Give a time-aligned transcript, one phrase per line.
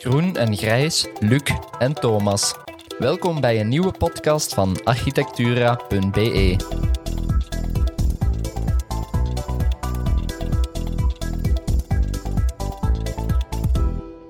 [0.00, 1.42] Groen en Grijs, Luc
[1.78, 2.54] en Thomas.
[2.98, 6.56] Welkom bij een nieuwe podcast van architectura.be.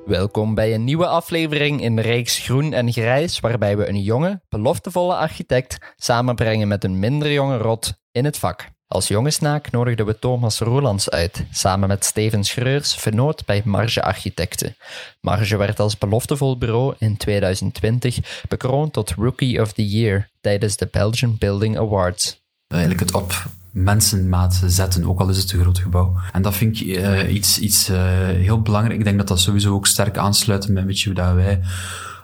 [0.04, 4.40] Welkom bij een nieuwe aflevering in de reeks Groen en Grijs, waarbij we een jonge,
[4.48, 8.70] beloftevolle architect samenbrengen met een minder jonge rot in het vak.
[8.92, 14.76] Als jongensnaak nodigden we Thomas Roelands uit, samen met Steven Schreurs, vernoot bij Marge Architecten.
[15.20, 20.88] Marge werd als beloftevol bureau in 2020 bekroond tot Rookie of the Year tijdens de
[20.90, 22.40] Belgian Building Awards.
[22.66, 26.16] Eigenlijk het op mensenmaat zetten, ook al is het een groot gebouw.
[26.32, 28.98] En dat vind ik uh, iets, iets uh, heel belangrijk.
[28.98, 31.60] Ik denk dat dat sowieso ook sterk aansluit met een beetje dat wij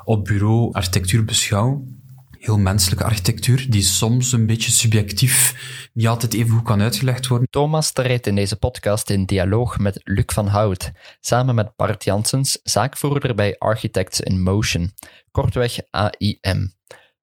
[0.04, 1.95] op bureau architectuur beschouwen
[2.38, 5.54] heel menselijke architectuur, die soms een beetje subjectief
[5.92, 7.48] niet altijd even goed kan uitgelegd worden.
[7.50, 12.58] Thomas treedt in deze podcast in dialoog met Luc van Hout, samen met Bart Janssens,
[12.62, 14.92] zaakvoerder bij Architects in Motion,
[15.30, 16.74] kortweg AIM.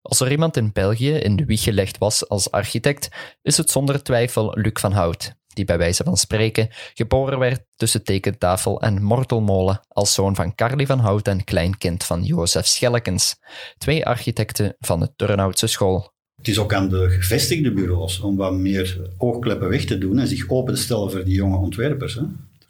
[0.02, 3.09] Als er iemand in België in de wieg gelegd was als architect,
[3.41, 8.04] is het zonder twijfel Luc van Hout die bij wijze van spreken geboren werd tussen
[8.04, 13.36] tekentafel en mortelmolen als zoon van Carly van Hout en kleinkind van Jozef Schellekens,
[13.78, 16.12] twee architecten van de Turnhoutse school.
[16.36, 20.28] Het is ook aan de gevestigde bureaus om wat meer oogkleppen weg te doen en
[20.28, 22.16] zich open te stellen voor die jonge ontwerpers.
[22.16, 22.22] Hè?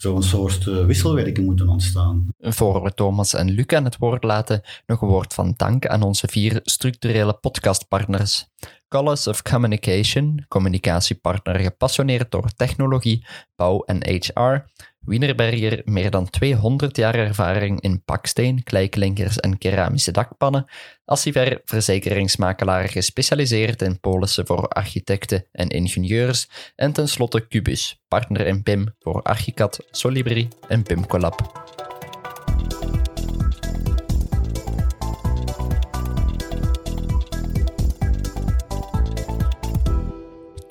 [0.03, 2.27] Zou een soort uh, wisselwerking moeten ontstaan.
[2.39, 6.01] Voor we Thomas en Luc aan het woord laten, nog een woord van dank aan
[6.01, 8.47] onze vier structurele podcastpartners.
[8.87, 14.65] Colors of Communication, communicatiepartner gepassioneerd door technologie, bouw en HR.
[15.05, 20.65] Wienerberger, meer dan 200 jaar ervaring in paksteen, kleiklinkers en keramische dakpannen.
[21.05, 26.49] Assiver, verzekeringsmakelaar gespecialiseerd in polissen voor architecten en ingenieurs.
[26.75, 31.72] En tenslotte Cubus, partner in PIM voor Archicad, Solibri en PIMCollab.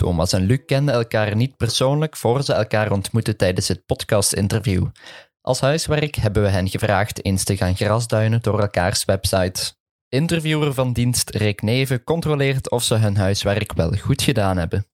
[0.02, 4.86] Thomas en Luc kenden elkaar niet persoonlijk voor ze elkaar ontmoetten tijdens het podcast-interview.
[5.40, 9.72] Als huiswerk hebben we hen gevraagd eens te gaan grasduinen door elkaars website.
[10.08, 14.86] Interviewer van dienst Rick Neven controleert of ze hun huiswerk wel goed gedaan hebben.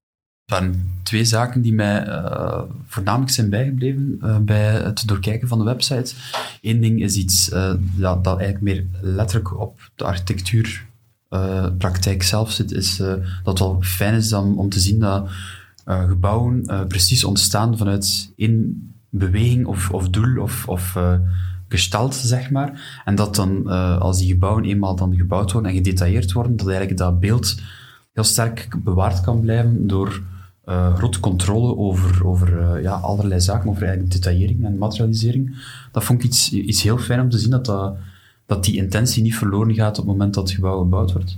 [0.44, 0.70] Er
[1.02, 6.14] twee zaken die mij uh, voornamelijk zijn bijgebleven uh, bij het doorkijken van de website.
[6.60, 10.87] Eén ding is iets uh, dat eigenlijk meer letterlijk op de architectuur
[11.30, 13.12] uh, praktijk zelf zit, is uh,
[13.42, 15.28] dat wel fijn is dan, om te zien dat
[15.86, 20.98] uh, gebouwen precies ontstaan vanuit één beweging of, of doel of, of
[21.68, 23.00] gestalt, zeg maar.
[23.04, 23.66] En dat dan,
[24.00, 27.60] als die gebouwen eenmaal dan gebouwd worden en gedetailleerd worden, dat eigenlijk dat beeld
[28.12, 30.22] heel sterk bewaard kan blijven door
[30.94, 35.56] grote controle over, over ja, allerlei zaken, over eigenlijk detaillering en materialisering.
[35.92, 37.96] Dat vond ik iets, iets heel fijn om te zien dat dat
[38.48, 41.36] dat die intentie niet verloren gaat op het moment dat het gebouw gebouwd wordt.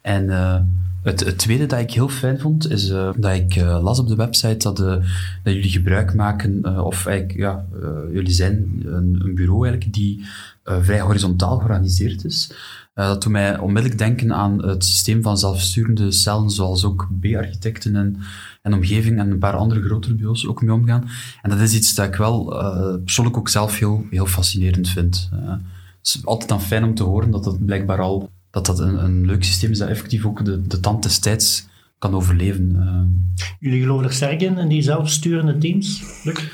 [0.00, 0.60] En uh,
[1.02, 4.08] het, het, tweede dat ik heel fijn vond, is uh, dat ik uh, las op
[4.08, 7.64] de website dat, dat jullie gebruik maken, of eigenlijk, ja,
[8.12, 10.24] jullie zijn een, een, bureau eigenlijk die
[10.62, 12.52] vrij horizontaal georganiseerd is.
[12.94, 18.16] dat doet mij onmiddellijk denken aan het systeem van zelfsturende cellen, zoals ook B-architecten en,
[18.62, 21.08] en omgeving en een paar andere grotere bureaus ook mee omgaan.
[21.42, 22.44] En dat is iets dat ik wel
[23.04, 25.30] persoonlijk ook zelf heel, heel fascinerend vind
[26.02, 29.26] is altijd dan fijn om te horen dat dat blijkbaar al dat dat een, een
[29.26, 31.66] leuk systeem is dat effectief ook de, de tand des tijds
[31.98, 32.70] kan overleven.
[32.76, 33.44] Uh.
[33.60, 36.02] Jullie geloven er sterk in, in die zelfsturende teams?
[36.24, 36.50] Luc?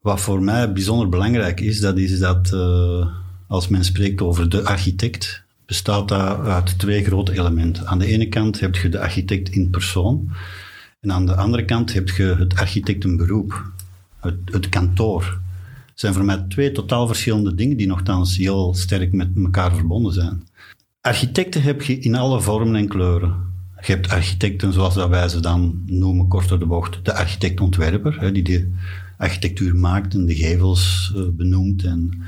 [0.00, 3.06] Wat voor mij bijzonder belangrijk is, dat is dat uh,
[3.46, 7.86] als men spreekt over de architect, bestaat dat uit twee grote elementen.
[7.86, 10.30] Aan de ene kant heb je de architect in persoon,
[11.00, 13.70] en aan de andere kant heb je het architectenberoep,
[14.20, 15.40] het, het kantoor
[16.00, 20.48] zijn voor mij twee totaal verschillende dingen die nogthans heel sterk met elkaar verbonden zijn.
[21.00, 23.34] Architecten heb je in alle vormen en kleuren.
[23.80, 28.32] Je hebt architecten zoals dat wij ze dan noemen, kort door de bocht, de architect-ontwerper,
[28.32, 28.72] die de
[29.16, 32.22] architectuur maakt en de gevels eh, benoemt en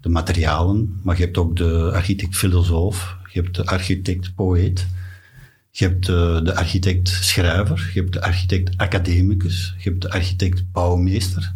[0.00, 1.00] de materialen.
[1.02, 4.86] Maar je hebt ook de architect-filosoof, je hebt de architect-poëet,
[5.70, 11.54] je hebt de, de architect-schrijver, je hebt de architect-academicus, je hebt de architect-bouwmeester.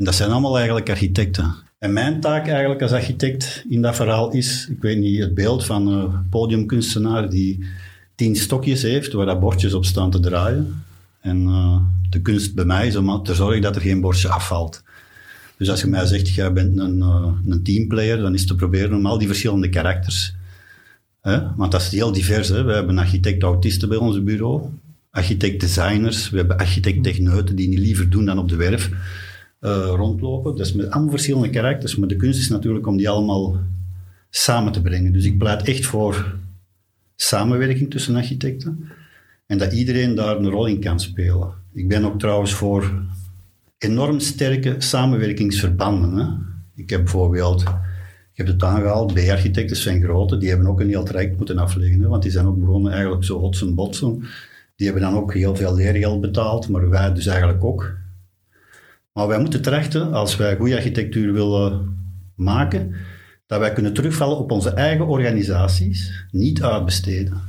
[0.00, 1.54] En dat zijn allemaal eigenlijk architecten.
[1.78, 5.64] En mijn taak eigenlijk als architect in dat verhaal is, ik weet niet, het beeld
[5.64, 7.64] van een podiumkunstenaar die
[8.14, 10.84] tien stokjes heeft waar dat bordjes op staan te draaien.
[11.20, 11.80] En uh,
[12.10, 14.82] de kunst bij mij is om te zorgen dat er geen bordje afvalt.
[15.56, 18.96] Dus als je mij zegt, jij bent een, uh, een teamplayer, dan is te proberen
[18.96, 20.34] om al die verschillende karakters,
[21.20, 21.54] hè?
[21.56, 22.48] want dat is heel divers.
[22.48, 22.62] Hè?
[22.62, 24.62] We hebben architect-autisten bij ons bureau,
[25.10, 28.90] architect-designers, we hebben architect-techneuten die niet liever doen dan op de werf.
[29.60, 30.56] Eh, rondlopen.
[30.56, 33.56] Is met allemaal verschillende karakters, maar de kunst is natuurlijk om die allemaal
[34.30, 35.12] samen te brengen.
[35.12, 36.34] Dus ik pleit echt voor
[37.16, 38.88] samenwerking tussen architecten
[39.46, 41.52] en dat iedereen daar een rol in kan spelen.
[41.72, 43.02] Ik ben ook trouwens voor
[43.78, 46.16] enorm sterke samenwerkingsverbanden.
[46.16, 46.26] Hè.
[46.82, 51.04] Ik heb bijvoorbeeld, ik heb het aangehaald, B-architecten zijn grote, die hebben ook een heel
[51.04, 54.24] traject moeten afleggen, want die zijn ook begonnen eigenlijk zo hotsen botsen.
[54.76, 57.98] Die hebben dan ook heel veel leergeld betaald, maar wij dus eigenlijk ook.
[59.12, 61.98] Maar wij moeten trachten, als wij goede architectuur willen
[62.36, 62.94] maken,
[63.46, 67.40] dat wij kunnen terugvallen op onze eigen organisaties, niet uitbesteden.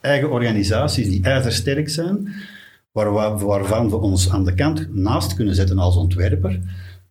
[0.00, 2.32] Eigen organisaties die ijzersterk zijn,
[2.92, 6.60] waar, waarvan we ons aan de kant naast kunnen zetten als ontwerper,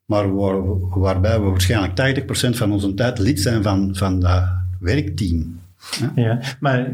[0.06, 2.21] maar waar, waarbij we waarschijnlijk
[2.53, 4.44] 80% van onze tijd lid zijn van, van dat
[4.80, 5.62] werkteam.
[6.15, 6.94] Ja, maar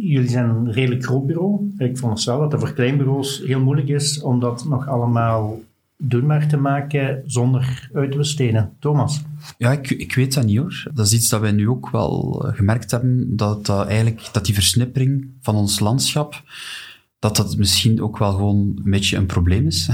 [0.00, 1.74] jullie zijn een redelijk groot bureau.
[1.78, 5.60] Ik veronderstel dat het voor kleinbureaus heel moeilijk is om dat nog allemaal
[6.00, 8.72] doenbaar te maken zonder uit te besteden.
[8.78, 9.22] Thomas?
[9.58, 10.82] Ja, ik, ik weet dat niet hoor.
[10.94, 14.54] Dat is iets dat wij nu ook wel eh, gemerkt hebben, dat, eigenlijk, dat die
[14.54, 16.42] versnippering van ons landschap,
[17.18, 19.88] dat dat misschien ook wel gewoon een beetje een probleem is.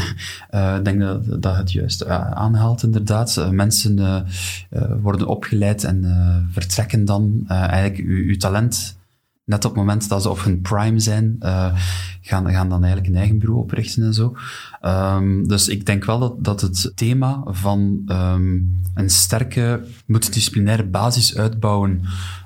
[0.51, 3.49] Uh, ik denk dat, dat het juist uh, aanhaalt, inderdaad.
[3.51, 4.27] Mensen
[5.01, 7.45] worden opgeleid en vertrekken dan.
[7.47, 8.96] eigenlijk uw, uw talent
[9.47, 11.73] net op het moment dat ze op hun prime zijn, uh,
[12.21, 14.37] gaan, gaan dan eigenlijk een eigen bureau oprichten en zo.
[14.83, 21.37] Um, dus ik denk wel dat, dat het thema van um, een sterke multidisciplinaire basis
[21.37, 22.01] uitbouwen,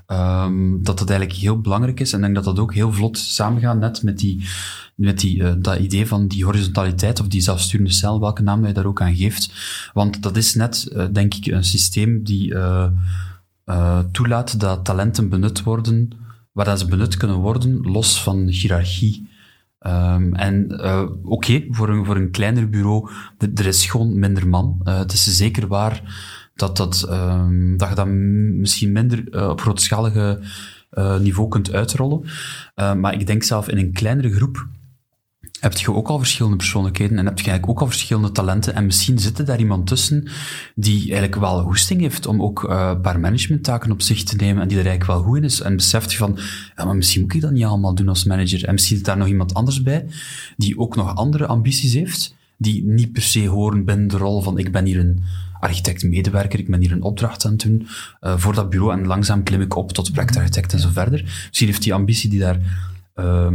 [0.06, 2.12] um, dat dat eigenlijk heel belangrijk is.
[2.12, 4.48] En ik denk dat dat ook heel vlot samengaat net met, die,
[4.94, 8.72] met die, uh, dat idee van die horizontaliteit of die zelfsturende cel, welke naam je
[8.72, 9.52] daar ook aan geeft.
[9.92, 12.54] Want dat is net, uh, denk ik, een systeem die
[14.12, 16.10] toelaat dat talenten benut worden
[16.52, 19.28] waar ze benut kunnen worden, los van hiërarchie.
[19.86, 23.10] Um, en uh, oké, voor, een, voor een kleiner bureau,
[23.54, 24.80] er is gewoon minder man.
[24.84, 26.02] Uh, het is zeker waar
[26.54, 30.40] dat, dat, um, dat je dat misschien minder uh, op grootschalige
[31.20, 32.24] niveau kunt uitrollen.
[32.74, 34.68] maar ik denk zelf in een kleinere groep
[35.60, 38.74] heb je ook al verschillende persoonlijkheden en heb je eigenlijk ook al verschillende talenten.
[38.74, 40.28] En misschien zit er daar iemand tussen
[40.74, 44.68] die eigenlijk wel hoesting heeft om ook een paar managementtaken op zich te nemen en
[44.68, 45.60] die er eigenlijk wel goed in is.
[45.60, 46.38] En beseft je van,
[46.76, 48.64] maar misschien moet ik dat niet allemaal doen als manager.
[48.64, 50.06] En misschien zit daar nog iemand anders bij
[50.56, 54.58] die ook nog andere ambities heeft, die niet per se horen binnen de rol van
[54.58, 55.22] ik ben hier een
[55.60, 57.86] architect-medewerker, ik ben hier een opdracht aan doen
[58.20, 61.22] uh, voor dat bureau en langzaam klim ik op tot projectarchitect en zo verder.
[61.48, 62.58] Misschien heeft die ambitie die daar...
[63.16, 63.46] Uh,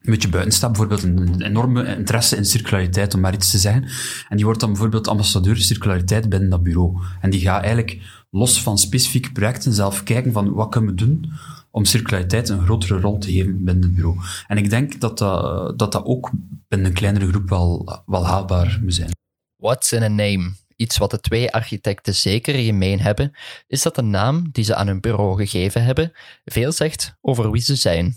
[0.00, 3.82] een beetje buiten staat, bijvoorbeeld een, enorme interesse in circulariteit, om maar iets te zeggen.
[4.28, 6.98] En die wordt dan bijvoorbeeld ambassadeur circulariteit binnen dat bureau.
[7.20, 7.98] En die gaat eigenlijk
[8.30, 11.32] los van specifieke projecten zelf kijken van wat kunnen we doen
[11.70, 14.18] om circulariteit een grotere rol te geven binnen het bureau.
[14.46, 16.30] En ik denk dat dat, dat, dat ook
[16.68, 19.10] binnen een kleinere groep wel, wel haalbaar moet zijn.
[19.56, 20.52] What's in a name?
[20.76, 23.32] Iets wat de twee architecten zeker gemeen hebben,
[23.66, 26.12] is dat de naam die ze aan hun bureau gegeven hebben
[26.44, 28.16] veel zegt over wie ze zijn.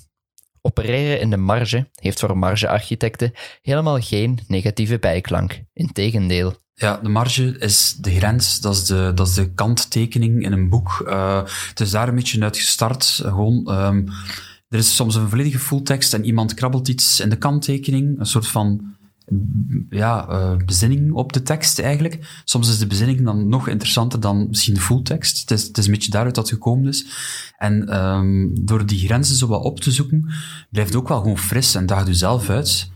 [0.62, 3.32] Opereren in de marge heeft voor margearchitecten
[3.62, 5.64] helemaal geen negatieve bijklank.
[5.74, 6.56] Integendeel.
[6.74, 10.70] Ja, de marge is de grens, dat is de, dat is de kanttekening in een
[10.70, 11.04] boek.
[11.08, 13.06] Uh, het is daar een beetje uit gestart.
[13.24, 14.08] Gewoon, um,
[14.68, 18.48] er is soms een volledige fulltekst en iemand krabbelt iets in de kanttekening, een soort
[18.48, 18.96] van
[19.90, 22.42] ja, uh, bezinning op de tekst eigenlijk.
[22.44, 25.40] Soms is de bezinning dan nog interessanter dan misschien de fulltekst.
[25.40, 27.06] Het is, het is een beetje daaruit dat het gekomen is.
[27.58, 30.30] En um, door die grenzen zo wat op te zoeken,
[30.70, 32.92] blijft het ook wel gewoon fris en daagt u zelf uit.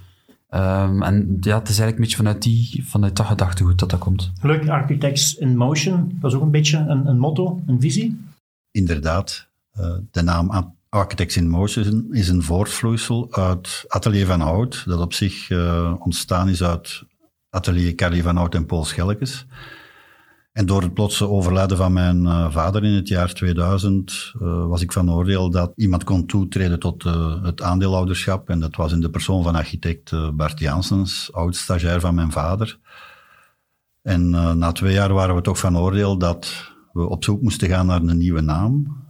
[0.49, 3.99] Um, en ja, het is eigenlijk een beetje vanuit, die, vanuit dat gedachtegoed dat dat
[3.99, 4.31] komt.
[4.41, 8.19] Leuk, Architects in Motion, dat is ook een beetje een, een motto, een visie.
[8.71, 9.47] Inderdaad.
[9.79, 15.13] Uh, de naam Architects in Motion is een voortvloeisel uit Atelier van Hout, dat op
[15.13, 17.03] zich uh, ontstaan is uit
[17.49, 19.45] Atelier Carrie van Hout en Paul Schelkes.
[20.51, 24.81] En door het plotse overlijden van mijn uh, vader in het jaar 2000 uh, was
[24.81, 27.03] ik van oordeel dat iemand kon toetreden tot
[27.43, 28.49] het aandeelhouderschap.
[28.49, 32.79] En dat was in de persoon van architect Bart Janssens, oud-stagiair van mijn vader.
[34.01, 37.85] En na twee jaar waren we toch van oordeel dat we op zoek moesten gaan
[37.85, 39.03] naar een nieuwe naam.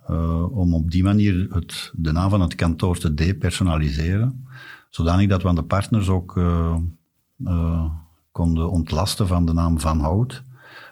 [0.51, 4.47] Om op die manier het, de naam van het kantoor te depersonaliseren.
[4.89, 6.39] Zodanig dat we aan de partners ook
[8.31, 10.43] konden ontlasten van de naam Van Hout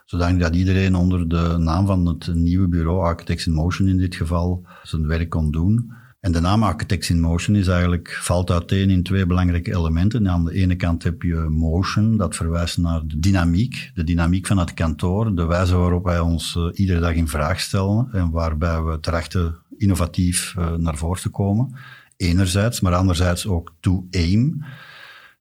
[0.05, 4.15] zodanig dat iedereen onder de naam van het nieuwe bureau, Architects in Motion in dit
[4.15, 5.93] geval, zijn werk kon doen.
[6.23, 10.29] En de naam Architects in Motion is eigenlijk, valt uiteen in twee belangrijke elementen.
[10.29, 14.57] Aan de ene kant heb je motion, dat verwijst naar de dynamiek, de dynamiek van
[14.57, 18.81] het kantoor, de wijze waarop wij ons uh, iedere dag in vraag stellen en waarbij
[18.81, 21.75] we trachten innovatief uh, naar voren te komen.
[22.17, 24.63] Enerzijds, maar anderzijds ook to aim.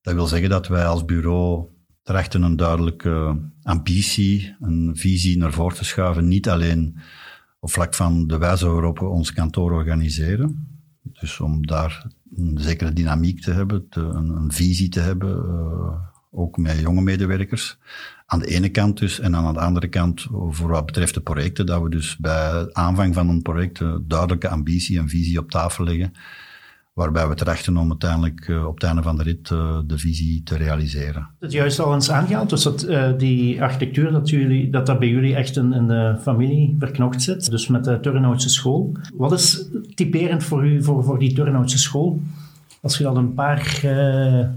[0.01, 1.67] Dat wil zeggen dat wij als bureau
[2.03, 6.29] trachten een duidelijke ambitie, een visie naar voren te schuiven.
[6.29, 6.97] Niet alleen
[7.61, 10.72] op vlak van de wijze waarop we ons kantoor organiseren.
[11.03, 12.07] Dus om daar
[12.37, 15.95] een zekere dynamiek te hebben, te, een, visie te hebben, uh,
[16.31, 17.79] ook met jonge medewerkers.
[18.27, 21.67] Aan de ene kant dus, en aan de andere kant voor wat betreft de projecten,
[21.67, 25.85] dat we dus bij aanvang van een project een duidelijke ambitie en visie op tafel
[25.85, 26.13] leggen
[26.93, 30.43] waarbij we trachten om uiteindelijk uh, op het einde van de rit uh, de visie
[30.43, 31.29] te realiseren.
[31.41, 35.09] Het juist al eens aangehaald, dus dat uh, die architectuur, dat, jullie, dat dat bij
[35.09, 38.93] jullie echt in, in de familie verknocht zit, dus met de Turnhoutse school.
[39.15, 42.21] Wat is typerend voor u, voor, voor die Turnhoutse school?
[42.81, 43.81] Als je dat een paar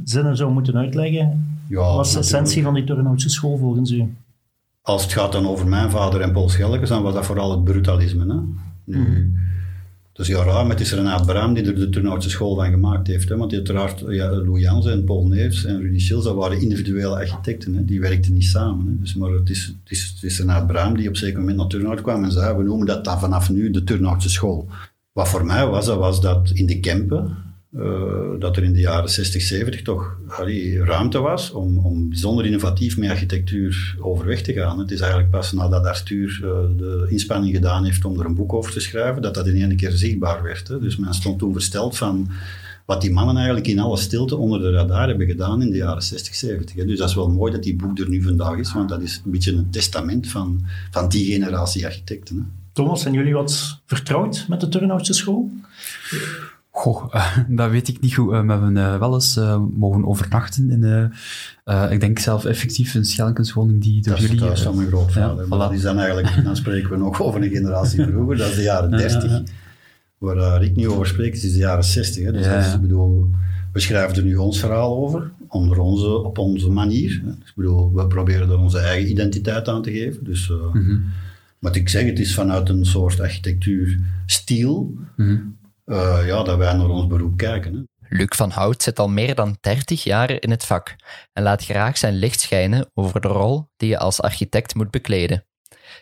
[0.03, 4.15] zinnen zou moeten uitleggen, ja, wat is de essentie van die Turnhoutse school volgens u?
[4.81, 7.63] Als het gaat dan over mijn vader en Paul Schelkes, dan was dat vooral het
[7.63, 8.33] brutalisme.
[8.33, 8.39] Hè?
[8.83, 9.37] Nu, mm.
[10.15, 13.07] Dus ja, raar, maar het is Renaat Braam die er de Turnhoutse school van gemaakt
[13.07, 13.29] heeft.
[13.29, 13.37] Hè?
[13.37, 17.73] Want uiteraard, ja, Louis Jansen en Paul Neefs en Rudy Schils, dat waren individuele architecten.
[17.73, 17.85] Hè?
[17.85, 18.87] Die werkten niet samen.
[18.87, 18.99] Hè?
[18.99, 21.67] Dus, maar het is, het, is, is Renaat Braam die op een zeker moment naar
[21.67, 24.67] Turnhout kwam en zei, we noemen dat dan vanaf nu de Turnhoutse school.
[25.11, 27.37] Wat voor mij was, dat was dat in de Kempen,
[28.39, 32.97] dat er in de jaren 60, 70 toch allee, ruimte was om, om bijzonder innovatief
[32.97, 34.79] met architectuur overweg te gaan.
[34.79, 38.53] Het is eigenlijk pas nadat Arthur uh, de inspanning gedaan heeft om er een boek
[38.53, 40.67] over te schrijven, dat dat in één keer zichtbaar werd.
[40.67, 40.79] Hè.
[40.79, 42.29] Dus men stond toen versteld van
[42.85, 46.03] wat die mannen eigenlijk in alle stilte onder de radar hebben gedaan in de jaren
[46.03, 46.75] 60, 70.
[46.75, 46.85] Hè.
[46.85, 49.21] Dus dat is wel mooi dat die boek er nu vandaag is, want dat is
[49.25, 52.35] een beetje een testament van, van die generatie architecten.
[52.35, 52.43] Hè.
[52.73, 55.51] Thomas, zijn jullie wat vertrouwd met de Turnhoutse school?
[56.75, 58.33] Goh, uh, dat weet ik niet goed.
[58.33, 59.39] Uh, we hebben uh, wel eens
[59.77, 61.11] mogen overnachten in,
[61.91, 64.39] ik denk zelf effectief een Schelkenswoning die door jullie...
[64.39, 65.43] Dat is van mijn grootvader.
[65.43, 65.59] Ja, voilà.
[65.59, 68.61] dat is dan eigenlijk, dan spreken we nog over een generatie vroeger, dat is de
[68.61, 69.41] jaren 30.
[70.17, 72.23] Waar ik nu over spreek, is de jaren 60.
[72.23, 72.31] Hè.
[72.31, 73.29] Dus ja, is, ik bedoel,
[73.73, 77.21] we schrijven er nu ons verhaal over, onder onze, op onze manier.
[77.23, 80.23] Dus ik bedoel, we proberen er onze eigen identiteit aan te geven.
[80.23, 80.49] Dus...
[80.49, 81.03] Mm -hmm.
[81.59, 85.55] Maar ik zeg, het is vanuit een soort architectuurstijl, mm -hmm
[85.85, 87.73] uh, ja, dat wij naar ons beroep kijken.
[87.73, 87.81] Hè.
[88.09, 90.95] Luc van Hout zit al meer dan 30 jaar in het vak
[91.33, 95.45] en laat graag zijn licht schijnen over de rol die je als architect moet bekleden.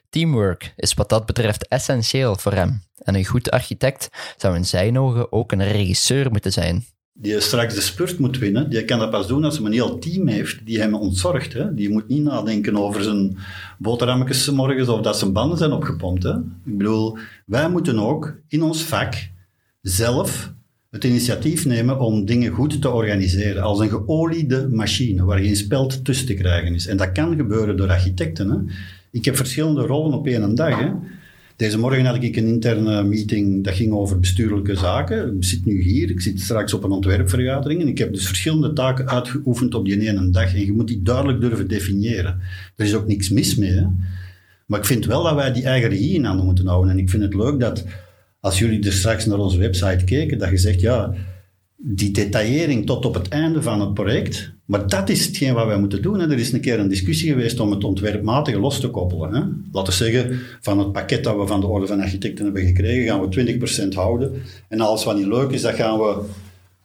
[0.10, 5.00] Teamwork is wat dat betreft essentieel voor hem en een goed architect zou in zijn
[5.00, 6.86] ogen ook een regisseur moeten zijn.
[7.16, 10.00] Die straks de spurt moet winnen, die kan dat pas doen als hij een heel
[10.00, 11.54] team heeft die hem ontzorgt.
[11.54, 11.74] Hè.
[11.74, 13.38] Die moet niet nadenken over zijn
[13.78, 16.24] boterhammetjes morgens of dat zijn banden zijn opgepompt.
[16.24, 16.34] Hè.
[16.66, 19.14] Ik bedoel, wij moeten ook in ons vak
[19.84, 20.54] zelf
[20.90, 23.64] het initiatief nemen om dingen goed te organiseren.
[23.64, 26.88] Als een geoliede machine waar geen speld tussen te krijgen is.
[26.88, 28.50] En dat kan gebeuren door architecten.
[28.50, 28.58] Hè.
[29.12, 30.80] Ik heb verschillende rollen op één dag.
[30.80, 30.90] Hè.
[31.56, 35.36] Deze morgen had ik een interne meeting, dat ging over bestuurlijke zaken.
[35.36, 38.74] Ik zit nu hier, ik zit straks op een ontwerpvergadering en ik heb dus verschillende
[38.74, 40.54] taken uitgeoefend op die ene dag.
[40.54, 42.40] En je moet die duidelijk durven definiëren.
[42.76, 43.72] Er is ook niks mis mee.
[43.72, 43.86] Hè.
[44.66, 46.92] Maar ik vind wel dat wij die eigen regie in handen moeten houden.
[46.92, 47.86] En ik vind het leuk dat
[48.44, 51.14] als jullie er straks naar onze website keken, dat je zegt, ja,
[51.78, 55.80] die detaillering tot op het einde van het project, maar dat is hetgeen wat wij
[55.80, 56.20] moeten doen.
[56.20, 56.32] Hè.
[56.32, 59.34] Er is een keer een discussie geweest om het ontwerpmatige los te koppelen.
[59.34, 59.42] Hè.
[59.72, 63.08] Laten we zeggen, van het pakket dat we van de Orde van Architecten hebben gekregen,
[63.08, 64.34] gaan we 20% houden.
[64.68, 66.22] En alles wat niet leuk is, dat gaan we,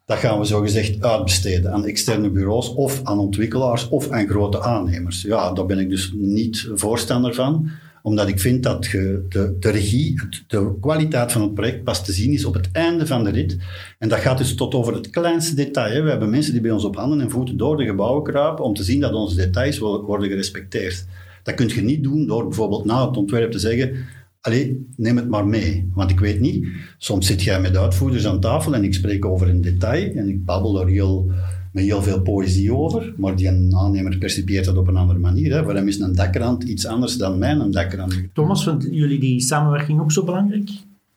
[0.05, 5.23] dat gaan we zogezegd uitbesteden aan externe bureaus of aan ontwikkelaars of aan grote aannemers.
[5.23, 7.71] Ja, daar ben ik dus niet voorstander van
[8.03, 12.33] omdat ik vind dat de, de regie, de kwaliteit van het project pas te zien
[12.33, 13.57] is op het einde van de rit.
[13.99, 16.03] En dat gaat dus tot over het kleinste detail.
[16.03, 18.75] We hebben mensen die bij ons op handen en voeten door de gebouwen kruipen om
[18.75, 21.07] te zien dat onze details worden gerespecteerd.
[21.43, 23.97] Dat kun je niet doen door bijvoorbeeld na het ontwerp te zeggen
[24.41, 25.91] Allee, neem het maar mee.
[25.95, 26.67] Want ik weet niet,
[26.99, 30.45] soms zit jij met uitvoerders aan tafel en ik spreek over een detail en ik
[30.45, 31.31] babbel daar heel
[31.79, 35.53] heel veel poëzie over, maar die aannemer percipieert dat op een andere manier.
[35.53, 35.63] Hè.
[35.63, 38.23] Voor hem is een dakrand iets anders dan mijn dakrand.
[38.33, 40.71] Thomas, vinden jullie die samenwerking ook zo belangrijk?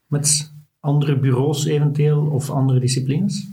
[0.07, 3.47] Met andere bureaus eventueel of andere disciplines?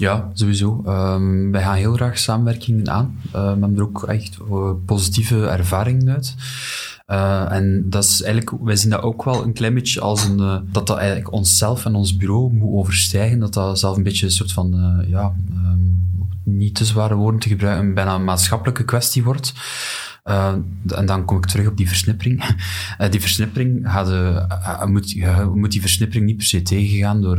[0.00, 0.82] Ja, sowieso.
[0.86, 3.20] Um, wij gaan heel graag samenwerkingen aan.
[3.26, 6.34] Uh, we hebben er ook echt uh, positieve ervaringen uit.
[7.08, 10.38] Uh, en dat is eigenlijk, wij zien dat ook wel een klein beetje als een,
[10.38, 13.38] uh, dat dat eigenlijk onszelf en ons bureau moet overstijgen.
[13.38, 16.08] Dat dat zelf een beetje een soort van, ja, um,
[16.42, 19.52] niet te zware woorden te gebruiken, bijna een maatschappelijke kwestie wordt.
[20.24, 20.54] Uh,
[20.86, 22.56] en dan kom ik terug op die versnippering.
[23.00, 25.14] Uh, die versnippering uh, moet,
[25.54, 27.38] moet die versnippering niet per se tegengaan door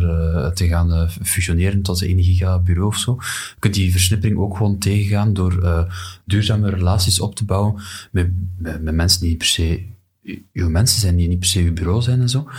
[0.53, 3.17] te gaan fusioneren tot een gigabureau of zo.
[3.19, 5.87] Je kunt die versnippering ook gewoon tegengaan door
[6.25, 9.85] duurzame relaties op te bouwen met, met, mensen die niet per se
[10.53, 12.49] uw mensen zijn, die niet per se uw bureau zijn en zo.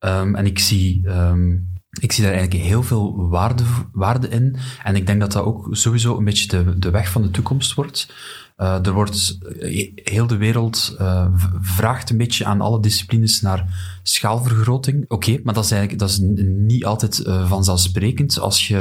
[0.00, 1.68] Um, en ik zie um,
[2.00, 4.56] ik zie daar eigenlijk heel veel waarde, waarde in.
[4.84, 7.74] En ik denk dat dat ook sowieso een beetje de, de weg van de toekomst
[7.74, 8.14] wordt.
[8.58, 11.26] Uh, er wordt uh, heel de wereld uh,
[11.60, 13.64] vraagt een beetje aan alle disciplines naar
[14.02, 15.04] schaalvergroting.
[15.08, 18.76] Oké, maar dat is eigenlijk dat is niet altijd vanzelfsprekend als je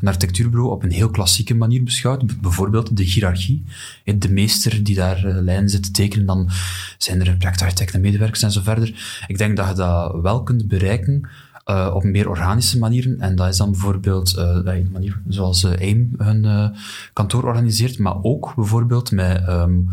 [0.00, 2.40] een architectuurbureau op een heel klassieke manier beschouwt.
[2.40, 3.62] Bijvoorbeeld de hiërarchie.
[4.04, 6.50] De meester die daar lijnen zit te tekenen, dan
[6.98, 9.22] zijn er projectarchitecten, medewerkers en zo verder.
[9.26, 11.28] Ik denk dat je dat wel kunt bereiken
[11.70, 13.20] uh, op meer organische manieren.
[13.20, 16.72] En dat is dan bijvoorbeeld uh, de manier zoals uh, AIM hun
[17.12, 19.88] kantoor organiseert, maar ook bijvoorbeeld met um,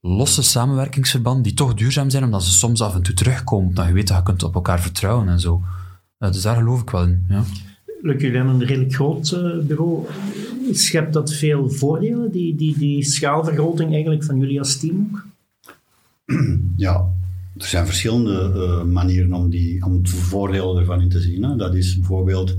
[0.00, 3.74] losse samenwerkingsverbanden die toch duurzaam zijn, omdat ze soms af en toe terugkomen.
[3.74, 5.62] Dan je weet dat je kunt op elkaar vertrouwen en zo.
[6.18, 7.24] dus daar geloof ik wel in.
[7.28, 7.42] Ja.
[8.02, 9.30] Luc, jullie hebben een redelijk groot
[9.66, 10.06] bureau.
[10.72, 15.26] Schept dat veel voordelen, die, die, die schaalvergroting eigenlijk van jullie als team ook?
[16.76, 17.10] Ja,
[17.58, 21.42] er zijn verschillende uh, manieren om, die, om het voordeel ervan in te zien.
[21.42, 21.56] Hè.
[21.56, 22.56] Dat is bijvoorbeeld,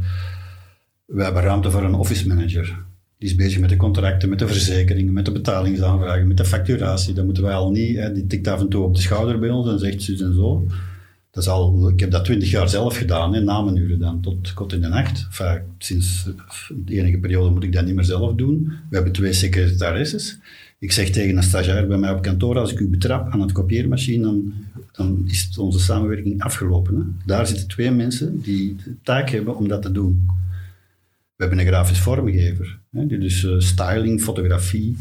[1.06, 2.78] we hebben ruimte voor een office manager.
[3.18, 7.14] Die is bezig met de contracten, met de verzekeringen, met de betalingsaanvragen, met de facturatie.
[7.14, 7.98] Dat moeten wij al niet.
[7.98, 8.12] Hè.
[8.12, 10.66] Die tikt af en toe op de schouder bij ons en zegt zus en zo.
[11.32, 14.74] Dat is al, ik heb dat twintig jaar zelf gedaan, hè, namenuren dan, tot kot
[14.74, 15.26] in de nacht.
[15.30, 16.30] Enfin, sinds
[16.86, 18.64] de enige periode moet ik dat niet meer zelf doen.
[18.90, 20.38] We hebben twee secretaresses.
[20.84, 23.52] Ik zeg tegen een stagiair bij mij op kantoor, als ik u betrap aan het
[23.52, 24.54] kopieermachine, dan,
[24.92, 26.96] dan is onze samenwerking afgelopen.
[26.96, 27.02] Hè.
[27.26, 30.26] Daar zitten twee mensen die de taak hebben om dat te doen.
[31.36, 34.98] We hebben een grafisch vormgever, hè, die dus uh, styling, fotografie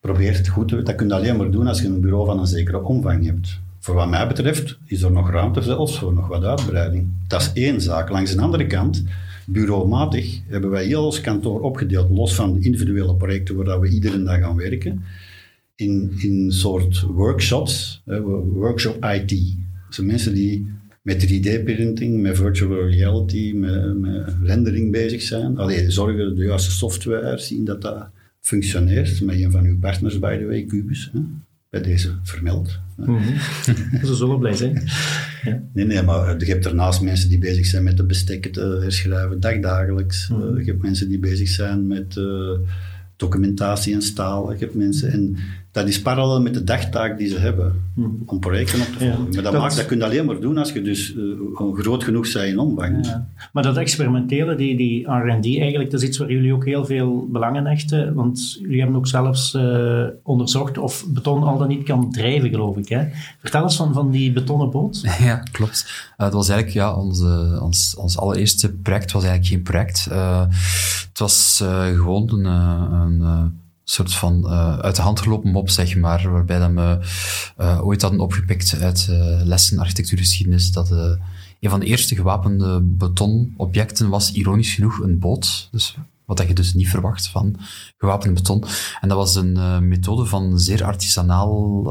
[0.00, 0.82] probeert goed te...
[0.82, 3.60] Dat kun je alleen maar doen als je een bureau van een zekere omvang hebt.
[3.78, 7.08] Voor wat mij betreft is er nog ruimte zelfs voor nog wat uitbreiding.
[7.26, 8.10] Dat is één zaak.
[8.10, 9.04] Langs de andere kant
[9.46, 14.22] bureaumatig hebben wij heel ons kantoor opgedeeld, los van de individuele projecten waar we iedere
[14.22, 15.02] dag aan werken,
[15.74, 18.02] in, in soort workshops,
[18.52, 19.54] workshop IT.
[19.88, 20.66] Zijn mensen die
[21.02, 25.58] met 3D-printing, met virtual reality, met, met, rendering bezig zijn.
[25.58, 28.08] Alleen zorgen de juiste software, zien dat dat
[28.40, 29.20] functioneert.
[29.20, 31.10] Met een van uw partners, by the way, Cubus.
[31.76, 32.78] Bij deze vermeld.
[32.96, 33.36] Mm -hmm.
[34.06, 34.82] Ze zullen blij zijn.
[35.44, 35.62] Ja.
[35.72, 39.40] Nee, nee, maar je hebt daarnaast mensen die bezig zijn met de bestekken te herschrijven,
[39.40, 40.28] dagdagelijks.
[40.28, 40.58] Mm -hmm.
[40.58, 42.50] je hebt mensen die bezig zijn met uh,
[43.16, 44.52] documentatie en staal.
[44.52, 45.36] Je hebt mensen, en
[45.76, 48.22] dat is parallel met de dagtaak die ze hebben hmm.
[48.26, 49.22] om projecten op te volgen.
[49.22, 52.32] maar dat, dat, dat kun je alleen maar doen als je dus uh, groot genoeg
[52.32, 53.06] bent in omvang.
[53.06, 53.28] Ja.
[53.52, 57.28] Maar dat experimenteren, die, die R&D eigenlijk, dat is iets waar jullie ook heel veel
[57.30, 61.82] belang in hechten, want jullie hebben ook zelfs uh, onderzocht of beton al dan niet
[61.82, 62.88] kan drijven, geloof ik.
[62.88, 63.04] Hè?
[63.40, 65.00] Vertel eens van, van die betonnen boot.
[65.18, 65.84] Ja, klopt.
[65.86, 70.04] Uh, het was eigenlijk, ja, onze, ons, ons allereerste project was eigenlijk geen project.
[71.08, 71.62] het was
[71.94, 73.52] gewoon een, een
[73.88, 76.98] soort van uh, uit de hand gelopen mop, zeg maar, waarbij dat we
[77.58, 84.08] uh, ooit hadden opgepikt uit uh, lessen architectuurgeschiedenis, dat een van de eerste gewapende betonobjecten
[84.08, 85.68] was, ironisch genoeg, een boot.
[85.70, 87.56] Dus wat dat je dus niet verwacht van
[87.98, 88.64] gewapend beton.
[89.00, 91.82] En dat was een methode van zeer artisanaal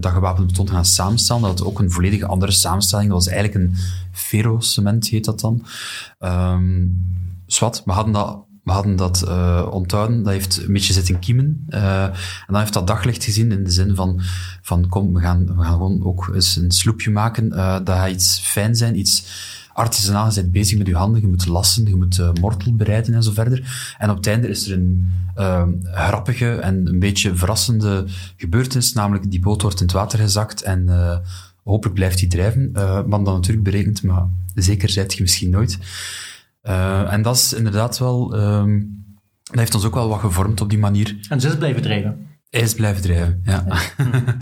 [0.00, 1.42] dat gewapend beton gaan samenstellen.
[1.42, 3.08] Dat had ook een volledige andere samenstelling.
[3.08, 3.76] Dat was eigenlijk een
[4.12, 5.66] ferrocement, heet dat dan.
[6.18, 7.06] Um,
[7.46, 11.66] zwart, we hadden dat we hadden dat uh, onthouden, dat heeft een beetje zitten kiemen.
[11.68, 12.12] Uh, en
[12.46, 14.20] dan heeft dat daglicht gezien in de zin van,
[14.62, 17.46] van kom, we gaan, we gaan gewoon ook eens een sloepje maken.
[17.52, 19.26] Uh, dat gaat iets fijn zijn, iets
[19.72, 20.28] artisanaal.
[20.28, 23.32] Je bent bezig met je handen, je moet lassen, je moet mortel bereiden en zo
[23.32, 23.94] verder.
[23.98, 25.12] En op het einde is er een
[25.82, 28.04] grappige en een beetje verrassende
[28.36, 30.88] gebeurtenis, namelijk die boot wordt in het water gezakt en
[31.64, 32.70] hopelijk blijft die drijven.
[32.72, 35.78] maar dan natuurlijk berekend, maar zeker zijt je misschien nooit.
[36.68, 39.04] Uh, en dat is inderdaad wel, um,
[39.42, 41.26] dat heeft ons ook wel wat gevormd op die manier.
[41.28, 42.26] En ze is blijven drijven?
[42.50, 43.64] Hij is blijven drijven, ja.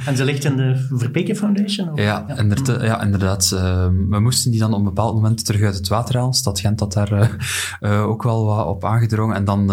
[0.06, 1.92] En ze ligt in de Verpeken Foundation?
[1.92, 1.98] Of?
[1.98, 2.38] Ja, ja.
[2.38, 2.82] Inderdaad.
[2.82, 3.50] Ja, inderdaad.
[3.54, 6.34] Uh, we moesten die dan op een bepaald moment terug uit het water halen.
[6.34, 7.28] Stad Gent had daar uh,
[7.80, 9.36] uh, ook wel wat op aangedrongen.
[9.36, 9.72] En dan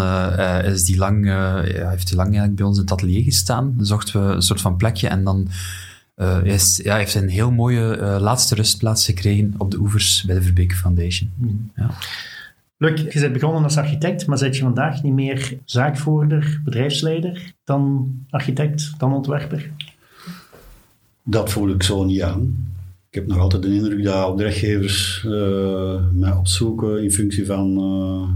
[0.64, 1.24] is die lang,
[1.64, 3.74] heeft die lang eigenlijk bij ons in het atelier gestaan.
[3.76, 5.48] Dan zochten we een soort van plekje en dan
[6.16, 10.34] uh, is, ja, heeft een heel mooie uh, laatste rustplaats gekregen op de oevers bij
[10.34, 11.30] de Verbeke Foundation.
[11.36, 11.70] Mm.
[11.76, 11.90] Ja.
[12.88, 18.94] Je bent begonnen als architect, maar zit je vandaag niet meer zaakvoerder, bedrijfsleider, dan architect,
[18.98, 19.70] dan ontwerper?
[21.22, 22.72] Dat voel ik zo niet aan.
[23.08, 28.28] Ik heb nog altijd de indruk dat opdrachtgevers uh, mij opzoeken in functie van uh,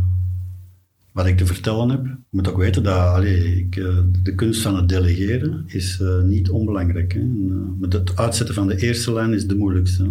[1.12, 2.04] wat ik te vertellen heb.
[2.04, 7.12] Je moet ook weten dat ik, uh, de kunst van het delegeren is niet onbelangrijk.
[7.12, 7.20] Hè.
[7.20, 10.10] En, het uitzetten van de eerste lijn is de moeilijkste.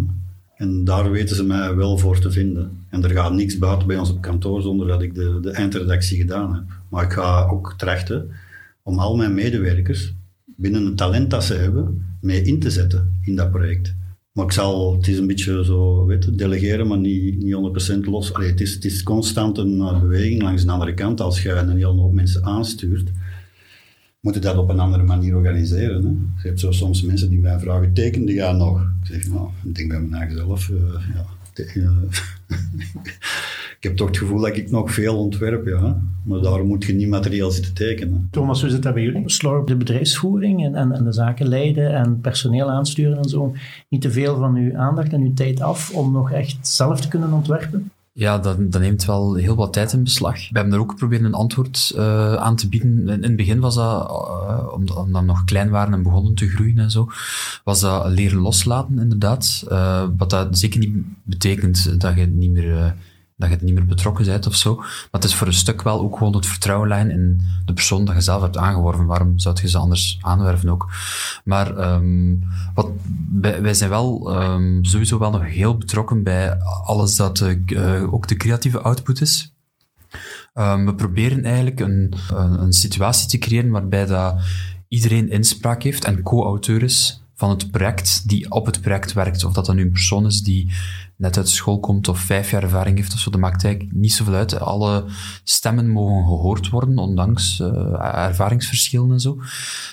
[0.58, 2.86] En daar weten ze mij wel voor te vinden.
[2.90, 6.18] En er gaat niks buiten bij ons op kantoor zonder dat ik de, de eindredactie
[6.18, 6.64] gedaan heb.
[6.90, 8.30] Maar ik ga ook trachten
[8.84, 10.14] om al mijn medewerkers
[10.46, 13.96] binnen het talent dat ze hebben, mee in te zetten in dat project.
[14.32, 17.56] Maar ik zal, het is een beetje zo, weet je, delegeren, maar niet, niet
[18.06, 18.34] 100% los.
[18.34, 21.22] Allee, het, is, het is constant een beweging langs de andere kant.
[21.22, 23.12] Als je een hele hoop mensen aanstuurt,
[24.20, 26.04] moet je dat op een andere manier organiseren.
[26.04, 26.10] Hè.
[26.42, 28.82] Je hebt zo soms mensen die mij vragen, teken die gaan nog?
[28.82, 30.78] Ik zeg, nou, ik denk bij mij zelf, uh,
[31.16, 31.26] ja,
[33.78, 36.02] ik heb toch het gevoel dat ik nog veel ontwerp, ja.
[36.24, 38.28] Maar daar moet je niet materiaal zitten tekenen.
[38.32, 39.30] Thomas, hoe zit dat bij jullie?
[39.30, 43.54] Slorp de bedrijfsvoering en, en, en, de zaken leiden en personeel aansturen en zo.
[43.90, 47.08] Niet te veel van uw aandacht en uw tijd af om nog echt zelf te
[47.08, 47.92] kunnen ontwerpen?
[48.18, 50.36] Ja, dat, dat, neemt wel heel wat tijd in beslag.
[50.36, 53.10] We hebben er ook geprobeerd een antwoord uh, aan te bieden.
[53.10, 56.50] In, het begin was dat, uh, omdat, omdat, we nog klein waren en begonnen te
[56.50, 57.10] groeien en zo,
[57.64, 59.66] was dat leren loslaten, inderdaad.
[59.72, 62.96] Uh, wat dat zeker niet betekent dat je niet meer
[63.38, 64.76] dat je niet meer betrokken bent of zo.
[64.76, 68.16] Maar het is voor een stuk wel ook gewoon het vertrouwen in de persoon dat
[68.16, 69.06] je zelf hebt aangeworven.
[69.06, 70.90] Waarom zou je ze anders aanwerven ook?
[71.44, 72.90] Maar um, wat,
[73.40, 78.36] wij, zijn wel um, sowieso wel nog heel betrokken bij alles dat uh, ook de
[78.36, 79.54] creatieve output is.
[80.54, 84.42] Um, we proberen eigenlijk een, een, een, situatie te creëren waarbij dat
[84.88, 89.44] iedereen inspraak heeft en co-auteur is van het project die op het project werkt.
[89.44, 90.72] Of dat dan nu een persoon is die
[91.18, 94.14] net uit school komt of vijf jaar ervaring heeft of zo, dat maakt eigenlijk niet
[94.14, 94.60] zoveel uit.
[94.60, 95.06] Alle
[95.44, 97.68] stemmen mogen gehoord worden, ondanks uh,
[98.28, 99.38] ervaringsverschillen en zo.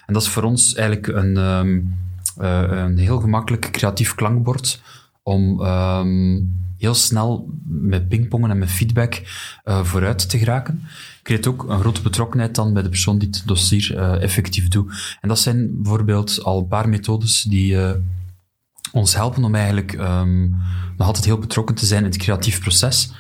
[0.07, 1.95] En dat is voor ons eigenlijk een, um,
[2.41, 4.83] uh, een heel gemakkelijk creatief klankbord
[5.23, 9.23] om um, heel snel met pingpongen en met feedback
[9.65, 10.83] uh, vooruit te geraken.
[11.23, 15.19] Creëert ook een grote betrokkenheid dan bij de persoon die het dossier effectief doet.
[15.21, 17.77] En dat zijn bijvoorbeeld al een paar methodes die
[18.95, 20.57] ons helpen om eigenlijk um,
[20.97, 23.13] nog altijd heel betrokken te zijn in het creatief proces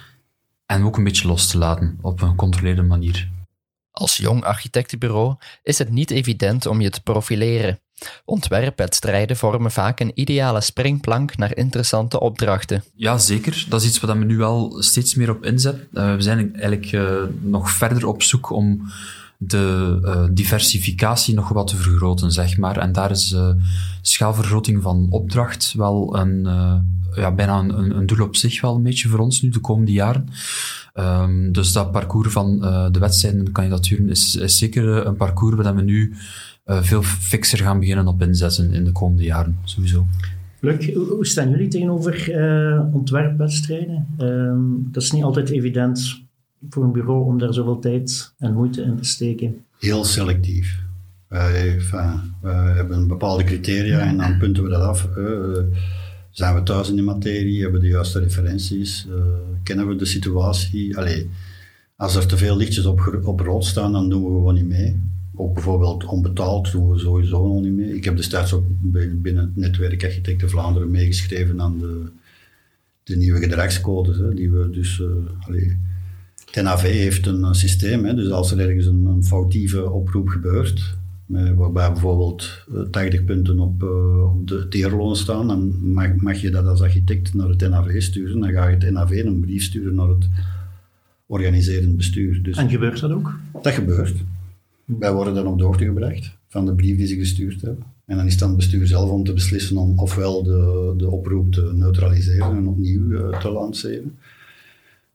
[0.66, 3.32] en ook een beetje los te laten op een gecontroleerde manier.
[3.90, 7.78] Als jong architectenbureau is het niet evident om je te profileren.
[8.24, 12.84] Ontwerpwedstrijden vormen vaak een ideale springplank naar interessante opdrachten.
[12.94, 13.66] Ja, zeker.
[13.68, 15.88] Dat is iets waar we nu wel steeds meer op inzetten.
[15.92, 18.92] Uh, we zijn eigenlijk uh, nog verder op zoek om
[19.38, 22.76] de uh, diversificatie nog wat te vergroten, zeg maar.
[22.76, 23.48] En daar is uh,
[24.02, 26.74] schaalvergroting van opdracht wel een, uh,
[27.14, 29.92] ja, bijna een, een, doel op zich wel een beetje voor ons nu de komende
[29.92, 30.28] jaren.
[30.94, 32.58] Um, dus dat parcours van
[32.92, 36.14] de wedstrijden en de kandidaturen is, zeker een parcours waar we nu
[36.64, 40.06] veel fixer gaan beginnen op inzetten in de komende jaren, sowieso.
[40.60, 42.30] Luc, hoe staan jullie tegenover
[42.92, 44.06] ontwerpwedstrijden?
[44.18, 46.24] Um, dat is niet altijd evident
[46.68, 49.64] voor een bureau om daar zoveel tijd en moeite in te steken?
[49.78, 50.82] Heel selectief.
[51.28, 51.78] Wij,
[52.76, 55.08] hebben bepaalde criteria en dan punten we dat af.
[55.18, 55.58] Uh,
[56.30, 57.62] zijn we thuis in de materie?
[57.62, 59.06] Hebben we de juiste referenties?
[59.08, 59.14] Uh,
[59.62, 60.96] kennen we de situatie?
[60.96, 61.30] Allee,
[61.96, 65.00] als er te veel lichtjes op, op rood staan, dan doen we gewoon niet mee.
[65.34, 67.96] Ook bijvoorbeeld onbetaald doen we sowieso nog niet mee.
[67.96, 68.64] Ik heb destijds ook
[69.22, 72.02] binnen het netwerk Architecten Vlaanderen meegeschreven aan de,
[73.02, 75.02] de nieuwe gedragscodes, hè, die we dus...
[75.46, 75.76] Allee,
[76.62, 80.96] NAV heeft een systeem, hè, dus als er ergens een, een foutieve oproep gebeurt,
[81.56, 86.50] waarbij bijvoorbeeld 80 eh, punten op, uh, op de teerloon staan, dan mag, mag, je
[86.50, 88.40] dat als architect naar het NAV sturen.
[88.40, 90.28] Dan ga je het NAV een brief sturen naar het
[91.26, 92.42] organiserend bestuur.
[92.42, 93.38] Dus en gebeurt dat ook?
[93.62, 94.16] Dat gebeurt.
[94.84, 97.84] Wij worden dan op de hoogte gebracht van de brief die ze gestuurd hebben.
[98.04, 101.10] En dan is het dan het bestuur zelf om te beslissen om ofwel de, de
[101.10, 104.18] oproep te neutraliseren en opnieuw uh, te lanceren.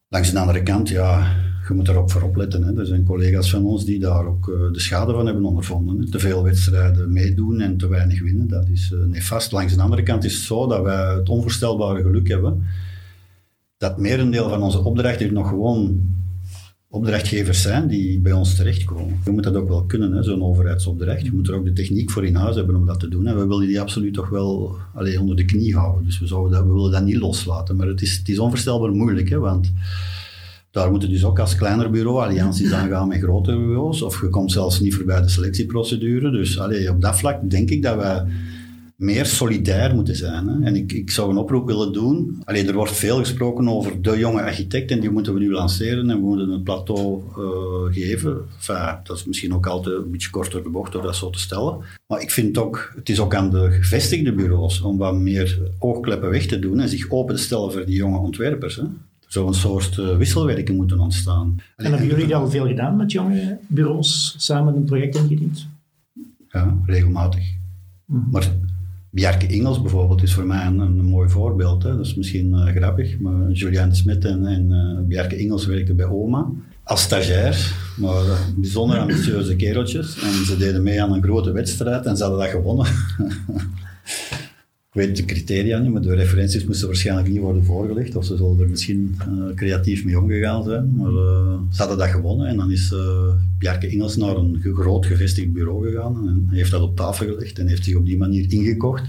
[0.10, 1.36] Langs de andere kant, ja,
[1.68, 2.64] je moet er ook voor opletten.
[2.64, 2.80] Hè.
[2.80, 6.00] Er zijn collega's van ons die daar ook uh, de schade van hebben ondervonden.
[6.00, 6.10] Hè.
[6.10, 9.52] Te veel wedstrijden meedoen en te weinig winnen, dat is uh, nefast.
[9.52, 12.64] Langs de andere kant is het zo dat wij het onvoorstelbare geluk hebben
[13.80, 16.02] dat merendeel van onze opdrachten nog gewoon
[16.92, 19.20] opdrachtgevers zijn die bij ons terechtkomen.
[19.26, 21.26] Je moet dat ook wel kunnen, zo'n overheidsopdracht.
[21.26, 23.28] Je moet er ook de techniek voor in huis hebben om dat te doen.
[23.28, 26.06] En we willen die absoluut toch wel allee, onder de knie houden.
[26.06, 27.76] Dus we, zouden dat, we willen dat niet loslaten.
[27.76, 29.72] Maar het is, het is onvoorstelbaar moeilijk, hè, want
[30.72, 34.02] daar moeten dus ook als kleiner bureau allianties aangaan met grotere bureaus.
[34.02, 36.32] Of je komt zelfs niet voorbij de selectieprocedure.
[36.32, 38.26] Dus allee, op dat vlak denk ik dat wij
[39.00, 40.48] meer solidair moeten zijn.
[40.48, 40.66] Hè.
[40.66, 42.42] En ik, ik zou een oproep willen doen.
[42.44, 46.10] Allee, er wordt veel gesproken over de jonge architect en die moeten we nu lanceren
[46.10, 48.38] en we moeten een plateau uh, geven.
[48.56, 51.40] Enfin, dat is misschien ook altijd een beetje korter de bocht door dat zo te
[51.40, 51.78] stellen.
[52.08, 56.30] Maar ik vind ook, het is ook aan de gevestigde bureaus om wat meer oogkleppen
[56.30, 58.76] weg te doen en zich open te stellen voor die jonge ontwerpers.
[58.76, 58.84] Hè.
[59.28, 61.56] Zou een soort uh, wisselwerking moeten ontstaan.
[61.76, 65.68] En hebben jullie al veel gedaan met jonge bureaus, samen een project ingediend?
[66.50, 67.44] Ja, regelmatig.
[68.06, 68.28] Mm -hmm.
[68.32, 68.52] Maar
[69.10, 71.84] Bjarke Ingels bijvoorbeeld is voor mij een, mooi voorbeeld.
[71.84, 71.96] Hè.
[71.96, 76.06] Dat is misschien uh, grappig, maar Julian Smit en, en uh, Bjarke Ingels werkten bij
[76.06, 76.52] OMA
[76.84, 80.22] als stagiair, maar uh, bijzonder ambitieuze kereltjes.
[80.22, 82.88] En ze deden mee aan een grote wedstrijd en ze hadden dat gewonnen.
[84.92, 88.16] Ik weet de criteria niet, maar de referenties moesten waarschijnlijk niet worden voorgelegd.
[88.16, 90.96] Of ze zullen er misschien uh, creatief mee omgegaan zijn.
[90.96, 95.06] Maar uh, ze hadden dat gewonnen en dan is uh, Bjarke Ingels naar een groot
[95.06, 96.28] gevestigd bureau gegaan.
[96.28, 99.04] En heeft dat op tafel gelegd en heeft zich op die manier ingekocht.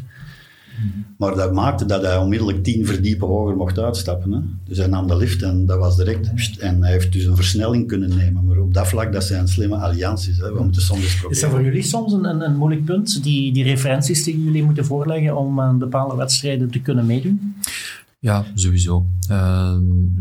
[1.18, 4.32] Maar dat maakte dat hij onmiddellijk tien verdiepen hoger mocht uitstappen.
[4.32, 4.40] Hè.
[4.64, 6.58] Dus hij nam de lift en dat was direct.
[6.58, 8.44] En hij heeft dus een versnelling kunnen nemen.
[8.44, 10.38] Maar op dat vlak, dat zijn slimme allianties.
[10.38, 10.52] Hè.
[10.52, 11.30] We moeten soms proberen.
[11.30, 14.84] Is dat voor jullie soms een, een, moeilijk punt, die, die referenties die jullie moeten
[14.84, 17.54] voorleggen om aan bepaalde wedstrijden te kunnen meedoen?
[18.18, 19.06] Ja, sowieso.
[19.30, 19.76] Uh,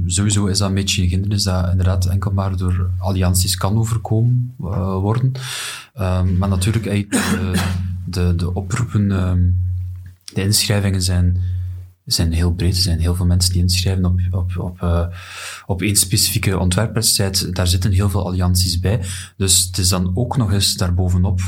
[0.05, 4.55] sowieso is dat een beetje een hindernis dat inderdaad enkel maar door allianties kan overkomen
[4.61, 5.31] uh, worden.
[5.97, 7.53] Uh, maar natuurlijk, de,
[8.05, 9.39] de, de oproepen ehm,
[10.33, 11.41] de inschrijvingen zijn,
[12.05, 12.75] zijn heel breed.
[12.75, 15.07] Er zijn heel veel mensen die inschrijven op, op, op, uh,
[15.65, 17.55] op één specifieke ontwerpwedstrijd.
[17.55, 19.01] Daar zitten heel veel allianties bij.
[19.37, 21.39] Dus het is dan ook nog eens daarbovenop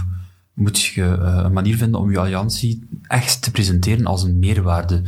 [0.54, 5.02] moet je uh, een manier vinden om je alliantie echt te presenteren als een meerwaarde.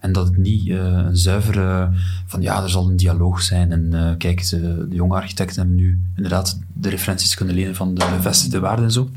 [0.00, 1.90] En dat het niet uh, een zuivere
[2.26, 3.72] van ja, er zal een dialoog zijn.
[3.72, 8.08] En kijk, de, de jonge architecten hebben nu inderdaad de referenties kunnen lenen van de
[8.16, 9.10] bevestigde waarden en zo.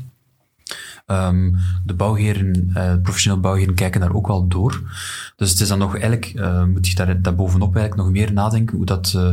[1.06, 4.82] Um, de bouwheren, uh, professioneel bouwheren kijken daar ook wel door.
[5.36, 8.32] Dus het is dan nog eigenlijk, uh, moet je daar, daar bovenop eigenlijk nog meer
[8.32, 9.30] nadenken hoe dat, uh,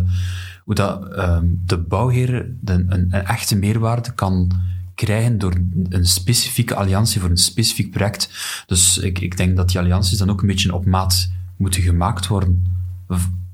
[0.63, 4.51] hoe dat um, de bouwheer de, een, een, echte meerwaarde kan
[4.95, 5.53] krijgen door
[5.89, 8.29] een specifieke alliantie voor een specifiek project.
[8.67, 12.27] Dus ik, ik denk dat die allianties dan ook een beetje op maat moeten gemaakt
[12.27, 12.65] worden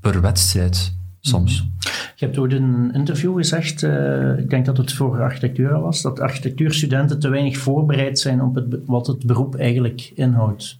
[0.00, 0.96] per wedstrijd
[1.28, 1.62] soms.
[1.62, 1.70] Mhm.
[2.16, 6.02] Je hebt ooit in een interview gezegd, uh, ik denk dat het voor architectuur was,
[6.02, 10.78] dat architectuurstudenten te weinig voorbereid zijn op het, wat het beroep eigenlijk inhoudt.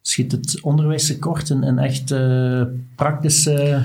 [0.00, 2.62] Schiet het onderwijs tekort in, in echt uh,
[2.96, 3.82] praktische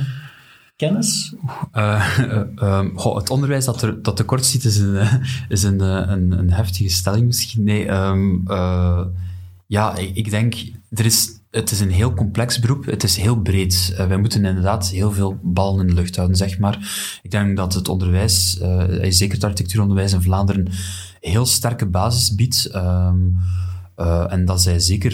[0.76, 1.36] kennis?
[1.74, 2.19] Uh,
[2.62, 5.08] um, goh, het onderwijs dat, er, dat tekort schiet is een,
[5.50, 7.63] is een, een, een heftige stelling misschien.
[7.63, 8.43] Nee, um,
[9.67, 10.56] ja, ik, ik denk,
[10.89, 12.85] er is het is een heel complex beroep.
[12.85, 13.89] Het is heel breed.
[13.91, 16.77] Uh, wij moeten inderdaad heel veel ballen in de lucht houden, zeg maar.
[17.23, 20.67] Ik denk dat het onderwijs, uh, zeker het architectuuronderwijs in Vlaanderen,
[21.19, 22.69] heel sterke basis biedt.
[22.71, 23.12] Uh,
[24.29, 25.12] en dat zij zeker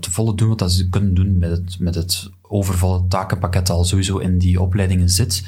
[0.00, 4.18] te volle doen wat ze kunnen doen met het, met het overvolle takenpakket al sowieso
[4.18, 5.42] in die opleidingen zit.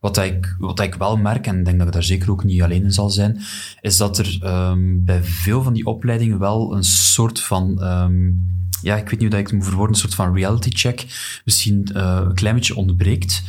[0.00, 2.62] Wat ik, wat ik wel merk, en ik denk dat ik daar zeker ook niet
[2.62, 3.40] alleen in zal zijn,
[3.80, 8.46] is dat er um, bij veel van die opleidingen wel een soort van um,
[8.82, 11.06] ja, ik weet niet hoe dat ik het moet verwoorden, een soort van reality check
[11.44, 13.42] misschien uh, een klein beetje ontbreekt.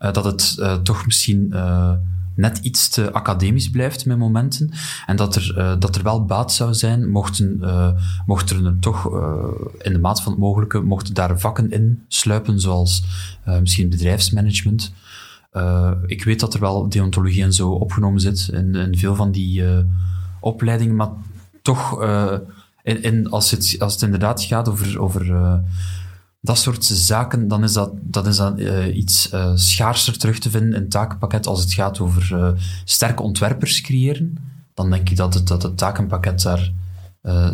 [0.00, 1.54] Uh, dat het uh, toch misschien
[2.34, 4.70] net iets te academisch blijft met momenten.
[5.06, 7.60] En dat er, dat er wel baat zou zijn, mochten,
[8.26, 9.04] mochten er toch
[9.78, 13.04] in de maat van het mogelijke, mochten daar vakken in sluipen, zoals
[13.60, 14.92] misschien bedrijfsmanagement.
[16.06, 19.64] Ik weet dat er wel deontologie en zo opgenomen zit in, in veel van die
[20.40, 21.10] opleidingen, maar
[21.62, 21.98] toch
[22.86, 25.54] en, en als, het, als het inderdaad gaat over, over uh,
[26.40, 30.50] dat soort zaken, dan is dat, dat, is dat uh, iets uh, schaarser terug te
[30.50, 34.36] vinden in het takenpakket als het gaat over sterke ontwerpers creëren.
[34.74, 36.72] Dan denk ik dat het, dat het takenpakket daar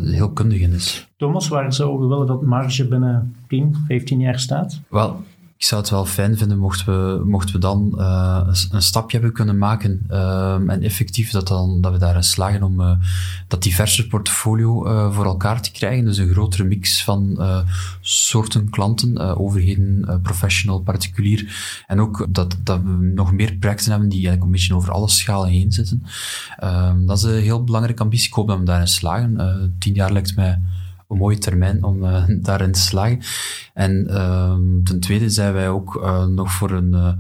[0.02, 1.08] heel kundig in is.
[1.16, 4.80] Thomas, waar zou je willen dat marge binnen 10, 15 jaar staat?
[4.88, 5.22] Wel,
[5.62, 9.34] ik zou het wel fijn vinden mochten we, mochten we dan uh, een, stapje hebben
[9.34, 12.90] kunnen maken uh, en effectief dat, dan, dat we daarin slagen om uh,
[13.48, 16.04] dat diverse portfolio voor elkaar te krijgen.
[16.04, 17.38] Dus een grotere mix van
[18.00, 21.54] soorten klanten, overheden, professional, particulier.
[21.86, 25.08] En ook dat, dat we nog meer projecten hebben die eigenlijk een beetje over alle
[25.08, 26.02] schalen heen zitten.
[26.58, 28.28] Ehm, dat is een heel belangrijke ambitie.
[28.28, 29.74] Ik hoop dat we daarin slagen.
[29.78, 30.60] tien jaar lijkt mij
[31.12, 33.20] een mooie termijn om uh, daarin te slagen.
[33.74, 37.12] En uh, ten tweede zijn wij ook uh, nog, voor een, uh,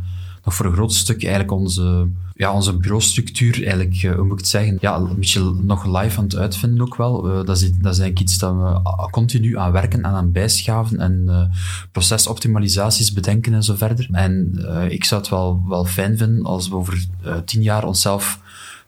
[0.44, 5.14] nog voor een groot stuk eigenlijk onze, ja, onze bureaustructuur, eigenlijk, hoe zeggen, ja, een
[5.16, 7.22] beetje nog live aan het uitvinden ook wel.
[7.22, 11.50] dat, is, dat is eigenlijk iets dat we continu aan werken en aan bijschaven en
[11.92, 14.08] procesoptimalisaties bedenken en zo verder.
[14.10, 17.06] En ik zou het wel, wel fijn vinden als we over
[17.44, 18.40] tien jaar onszelf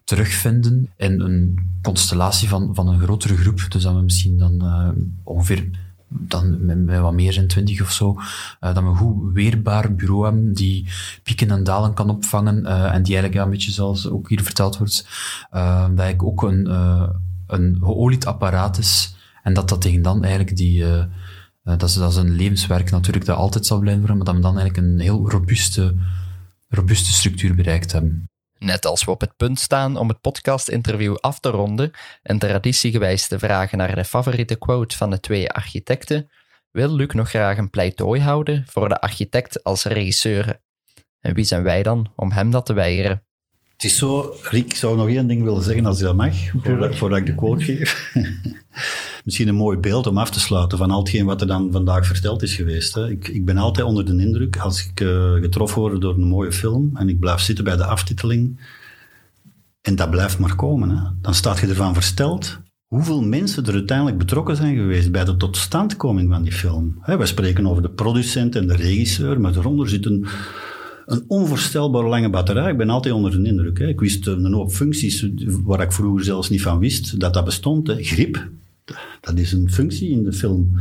[0.05, 3.67] terugvinden in een constellatie van, van een grotere groep.
[3.69, 4.89] Dus dat we misschien dan uh,
[5.23, 5.69] ongeveer
[6.09, 10.25] dan met, wat meer zijn twintig of zo, uh, dat we een goed weerbaar bureau
[10.25, 10.89] hebben die
[11.23, 14.43] pieken en dalen kan opvangen uh, en die eigenlijk ja, een beetje zoals ook hier
[14.43, 15.07] verteld wordt,
[15.95, 16.71] dat ik ook een,
[17.47, 20.85] een geolied apparaat is en dat dat tegen dan eigenlijk die
[21.65, 24.59] dat, is, dat is een levenswerk natuurlijk dat altijd zal blijven maar dat we dan
[24.59, 25.95] eigenlijk een heel robuuste,
[26.69, 28.29] robuuste structuur bereikt hebben.
[28.65, 31.91] Net als we op het punt staan om het podcast-interview af te ronden
[32.23, 36.31] en traditiegewijs te vragen naar de favoriete quote van de twee architecten,
[36.71, 40.61] wil Luc nog graag een pleidooi houden voor de architect als regisseur.
[41.21, 43.27] En wie zijn wij dan om hem dat te weigeren?
[43.85, 46.97] Het is zo, Rick zou nog één ding willen zeggen als je dat mag, voordat,
[46.97, 48.13] voordat ik de quote geef.
[49.25, 52.07] misschien een mooi beeld om af te sluiten van al hetgeen wat er dan vandaag
[52.07, 52.95] verteld is geweest.
[52.95, 53.11] Hè.
[53.11, 56.53] Ik, ik ben altijd onder de indruk als ik uh, getroffen word door een mooie
[56.53, 58.61] film en ik blijf zitten bij de aftiteling
[59.81, 60.89] en dat blijft maar komen.
[60.89, 61.03] Hè.
[61.21, 66.31] Dan staat je ervan versteld hoeveel mensen er uiteindelijk betrokken zijn geweest bij de totstandkoming
[66.31, 66.99] van die film.
[67.07, 70.07] We spreken over de producent en de regisseur, maar eronder zit
[71.07, 72.71] een, onvoorstelbaar lange batterij.
[72.71, 73.79] Ik ben altijd onder de indruk.
[73.79, 73.87] Hè.
[73.87, 75.27] Ik wist een hoop functies
[75.65, 77.87] waar ik vroeger zelfs niet van wist dat dat bestond.
[77.87, 78.03] Hè.
[78.03, 78.49] Grip,
[79.21, 80.81] dat is een functie in de film.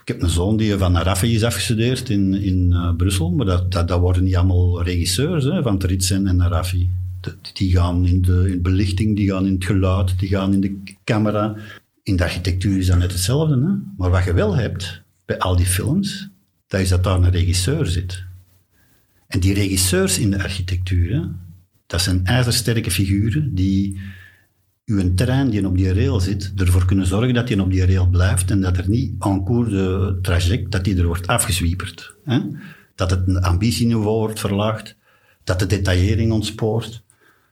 [0.00, 3.72] Ik heb een zoon die van Raffi is afgestudeerd in, in uh, Brussel, maar dat,
[3.72, 6.90] dat, dat, worden niet allemaal regisseurs hè, van Tritsen en Raffi.
[7.52, 10.76] Die gaan in de, in belichting, die gaan in het geluid, die gaan in de
[11.04, 11.56] camera.
[12.02, 13.54] In de architectuur is dat net hetzelfde.
[13.54, 13.72] Hè?
[13.96, 16.28] Maar wat je wel hebt bij al die films,
[16.66, 18.24] dat is dat daar een regisseur zit.
[19.30, 21.28] En die regisseurs in de architectuur,
[21.86, 24.00] dat zijn ijzersterke figuren die
[24.84, 28.08] uw terrein die op die rail zit, ervoor kunnen zorgen dat die op die rail
[28.08, 32.16] blijft en dat er niet en cours de traject, dat die er wordt afgezwieperd.
[32.24, 32.40] Hè?
[32.94, 34.96] Dat het een ambitieniveau wordt verlaagd,
[35.44, 37.04] dat de detaillering ontspoort.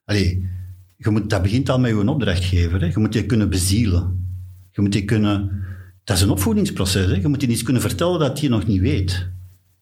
[0.04, 0.48] Allee,
[0.96, 2.80] je moet, dat begint al met je opdrachtgever.
[2.80, 2.86] Hè.
[2.86, 4.26] Je moet je kunnen bezielen.
[4.70, 5.64] Je moet je kunnen...
[6.04, 7.06] Dat is een opvoedingsproces.
[7.06, 7.14] Hè.
[7.14, 9.28] Je moet je iets kunnen vertellen dat je nog niet weet.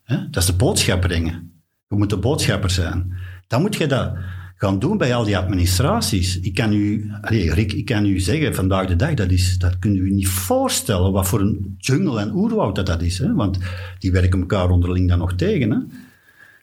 [0.02, 0.30] Hè.
[0.30, 1.55] Dat is de boodschap brengen.
[1.88, 3.12] Je moet de boodschapper zijn.
[3.46, 4.16] Dan moet je dat
[4.56, 6.40] gaan doen bij al die administraties.
[6.40, 9.78] Ik kan u, allez, Rick, ik kan u zeggen, vandaag de dag, dat, is, dat
[9.78, 13.18] kunt u niet voorstellen wat voor een jungle en oerwoud dat, dat is.
[13.18, 13.34] Hè?
[13.34, 13.58] Want
[13.98, 15.70] die werken elkaar onderling dan nog tegen.
[15.70, 15.78] Hè?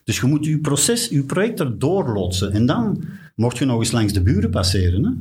[0.04, 2.52] Dus je moet je proces, je project erdoor loodsen.
[2.52, 3.04] En dan
[3.36, 5.04] mocht je nog eens langs de buren passeren.
[5.04, 5.12] Hè?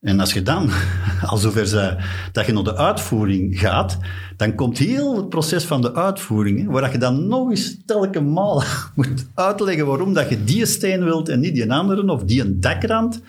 [0.00, 0.70] En als je dan
[1.30, 1.96] al zover zei
[2.32, 3.98] dat je naar de uitvoering gaat,
[4.36, 8.20] dan komt heel het proces van de uitvoering, hè, waar je dan nog eens telke
[8.20, 8.62] maal
[8.94, 12.60] moet uitleggen waarom dat je die steen wilt en niet die andere, of die een
[12.60, 13.20] dakrand.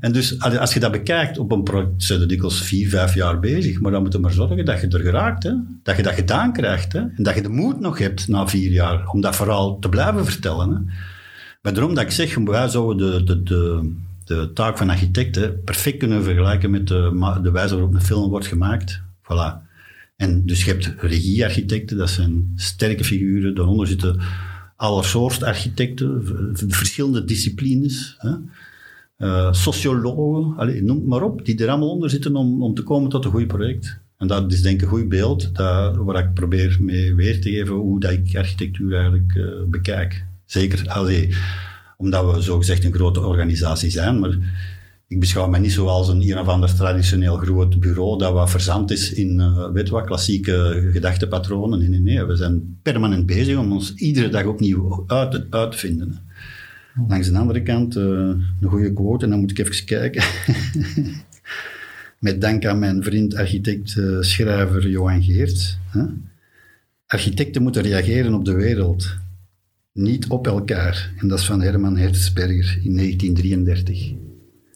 [0.00, 3.38] En dus als je dat bekijkt op een project, zijn er dikwijls vier, vijf jaar
[3.40, 5.52] bezig, maar dan moet je maar zorgen dat je er geraakt, hè?
[5.82, 6.98] dat je dat gedaan krijgt, hè?
[6.98, 10.24] en dat je de moed nog hebt na vier jaar om dat verhaal te blijven
[10.24, 10.70] vertellen.
[10.70, 10.94] Hè?
[11.62, 13.92] Maar daarom dat ik zeg, wij zouden de, de, de,
[14.24, 18.46] de taak van architecten perfect kunnen vergelijken met de, de wijze waarop een film wordt
[18.46, 19.02] gemaakt.
[19.22, 19.72] Voilà.
[20.16, 23.54] En dus je hebt regiearchitecten, dat zijn sterke figuren.
[23.54, 24.20] Daaronder zitten
[24.76, 26.22] alle soorten architecten,
[26.68, 28.14] verschillende disciplines.
[28.18, 28.34] Hè.
[29.18, 33.10] Uh, sociologen, allez, noem maar op, die er allemaal onder zitten om, om te komen
[33.10, 34.00] tot een goed project.
[34.18, 37.50] En dat is denk ik een goed beeld dat, waar ik probeer mee weer te
[37.50, 40.24] geven hoe dat ik architectuur eigenlijk uh, bekijk.
[40.44, 41.34] Zeker, allee,
[42.04, 44.38] omdat we zogezegd een grote organisatie zijn, maar
[45.08, 48.90] ik beschouw me niet zoals een een of ander traditioneel groot bureau dat wat verzand
[48.90, 49.40] is in,
[49.74, 51.78] uh, wat, klassieke gedachtepatronen.
[51.78, 52.24] Nee, nee, nee.
[52.24, 56.18] We zijn permanent bezig om ons iedere dag opnieuw uit, te vinden.
[57.08, 60.22] Langs de andere kant, uh, een goede quote, en dan moet ik even kijken.
[62.18, 65.78] Met dank aan mijn vriend, architect, uh, schrijver Johan Geert.
[67.06, 69.16] Architecten moeten reageren op de wereld
[69.94, 71.12] niet op elkaar.
[71.16, 74.12] En dat is van Herman Hertzberger in 1933.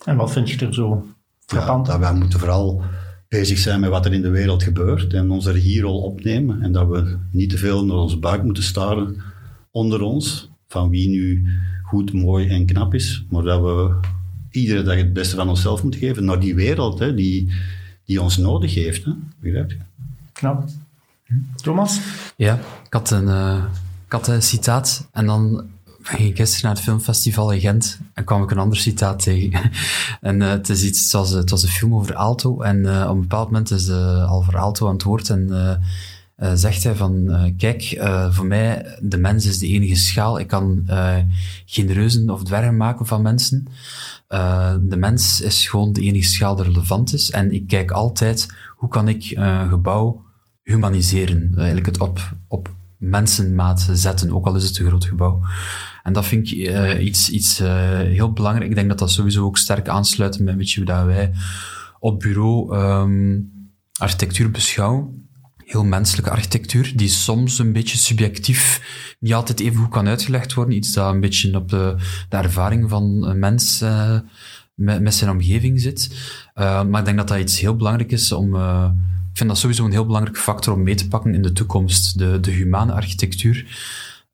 [0.05, 1.07] En wat vind je er zo
[1.47, 1.87] frappant?
[1.87, 2.83] Ja, dat wij moeten vooral
[3.29, 6.63] bezig zijn met wat er in de wereld gebeurt en onze regierol opnemen.
[6.63, 9.23] En dat we niet te veel naar onze buik moeten staren
[9.71, 11.47] onder ons, van wie nu
[11.83, 14.01] goed, mooi en knap is, maar dat we
[14.51, 17.53] iedere dag het beste van onszelf moeten geven naar die wereld hè, die,
[18.05, 19.05] die ons nodig heeft.
[19.05, 19.13] Hè.
[19.41, 19.77] Begrijp je?
[20.33, 20.69] Knap.
[21.57, 22.01] Thomas?
[22.37, 22.55] Ja,
[22.85, 23.25] ik had een...
[23.25, 23.65] Uh
[24.09, 25.65] ik had een citaat en dan
[26.03, 29.71] ging ik gisteren naar het filmfestival in Gent en kwam ik een ander citaat tegen.
[30.21, 33.15] en uh, het is iets, was, het was een film over Aalto en uh, op
[33.15, 35.83] een bepaald moment is uh, Alvar Aalto aan het woord en
[36.55, 37.99] zegt hij van, kijk,
[38.31, 40.39] voor mij, de mens is de enige schaal.
[40.39, 40.87] Ik kan
[41.65, 43.67] geen reuzen of dwergen maken van mensen.
[44.81, 48.89] de mens is gewoon de enige schaal die relevant is en ik kijk altijd, hoe
[48.89, 50.25] kan ik een gebouw
[50.63, 51.53] humaniseren?
[51.57, 55.43] Eigenlijk het op, op mensenmaat zetten, ook al is het een groot gebouw.
[56.03, 58.71] En dat vind ik uh, iets, iets uh, heel belangrijk.
[58.71, 61.33] Ik denk dat dat sowieso ook sterk aansluit met beetje hoe dat wij
[61.99, 63.53] op bureau um,
[63.99, 65.29] architectuur beschouwen.
[65.57, 68.83] Heel menselijke architectuur, die soms een beetje subjectief
[69.21, 70.75] niet altijd even goed kan uitgelegd worden.
[70.75, 71.97] Iets dat een beetje op de,
[72.29, 74.19] de ervaring van een mens uh,
[74.75, 76.11] met, met zijn omgeving zit.
[76.55, 78.55] maar ik denk dat dat iets heel belangrijk is om
[79.39, 82.41] vind dat sowieso een heel belangrijke factor om mee te pakken in de toekomst, de,
[82.41, 83.67] de humane architectuur.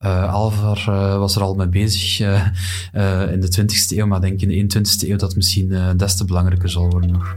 [0.01, 4.41] Uh, Alvar uh, was er al mee bezig uh, in de 20e eeuw, maar denk
[4.41, 7.35] in de 21e eeuw dat misschien des te belangrijker zal worden nog.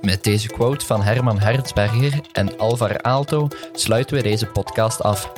[0.00, 5.32] Met deze quote van Herman Hertzberger en Alvar Aalto sluiten we deze podcast af.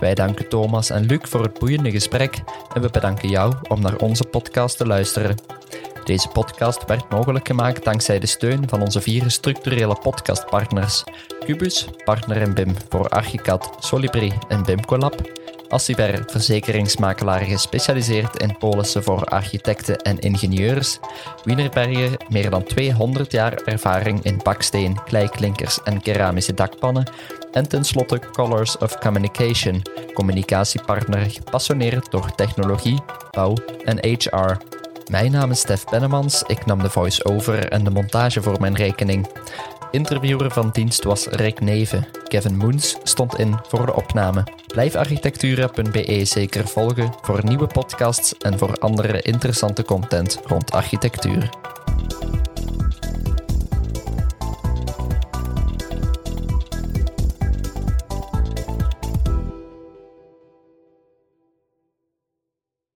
[0.00, 2.42] Wij danken Thomas en Luc voor het boeiende gesprek
[2.74, 5.61] en we bedanken jou om naar onze podcast te luisteren.
[6.04, 11.04] Deze podcast werd mogelijk gemaakt dankzij de steun van onze vier structurele podcastpartners:
[11.44, 15.30] Cubus, partner in BIM voor Archicad, Solibri en BIMCollab.
[15.68, 20.98] Assiver, verzekeringsmakelaar gespecialiseerd in polissen voor architecten en ingenieurs.
[21.44, 27.10] Wienerberger, meer dan 200 jaar ervaring in baksteen, kleiklinkers en keramische dakpannen.
[27.52, 29.82] En tenslotte Colors of Communication,
[30.14, 34.80] communicatiepartner gepassioneerd door technologie, bouw en HR.
[35.10, 39.26] Mijn naam is Stef Bennemans, ik nam de voice-over en de montage voor mijn rekening.
[39.90, 42.06] Interviewer van dienst was Rick Neven.
[42.24, 44.44] Kevin Moens stond in voor de opname.
[44.66, 51.50] Blijf architectura.be zeker volgen voor nieuwe podcasts en voor andere interessante content rond architectuur.